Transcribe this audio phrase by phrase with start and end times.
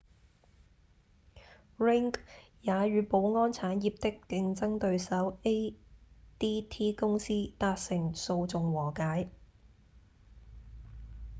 [1.77, 2.15] ring
[2.63, 9.29] 也與保安產業的競爭對手 adt 公司達成訴訟和解